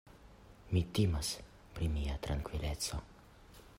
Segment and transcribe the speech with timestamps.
[0.77, 1.29] Mi timas
[1.75, 3.03] pri mia trankvileco!